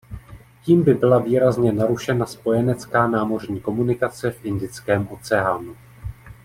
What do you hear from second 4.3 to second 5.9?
v Indickém oceánu.